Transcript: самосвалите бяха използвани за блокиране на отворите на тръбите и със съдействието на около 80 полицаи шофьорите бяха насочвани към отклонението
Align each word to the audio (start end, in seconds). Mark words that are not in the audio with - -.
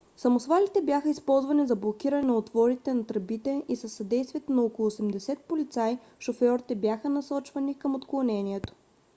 самосвалите 0.17 0.81
бяха 0.81 1.09
използвани 1.09 1.67
за 1.67 1.75
блокиране 1.75 2.21
на 2.21 2.35
отворите 2.37 2.93
на 2.93 3.05
тръбите 3.05 3.63
и 3.69 3.75
със 3.75 3.93
съдействието 3.93 4.51
на 4.53 4.61
около 4.63 4.89
80 4.89 5.39
полицаи 5.39 5.97
шофьорите 6.19 6.75
бяха 6.75 7.09
насочвани 7.09 7.75
към 7.79 7.95
отклонението 7.95 8.73